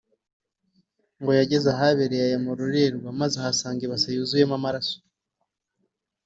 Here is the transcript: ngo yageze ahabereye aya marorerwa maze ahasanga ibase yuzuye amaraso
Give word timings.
ngo 1.19 1.31
yageze 1.39 1.67
ahabereye 1.75 2.23
aya 2.27 2.45
marorerwa 2.45 3.09
maze 3.19 3.35
ahasanga 3.41 3.81
ibase 3.83 4.07
yuzuye 4.15 4.43
amaraso 4.57 4.97